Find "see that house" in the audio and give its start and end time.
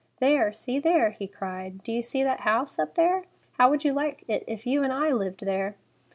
2.01-2.79